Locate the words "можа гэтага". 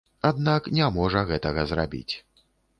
0.97-1.69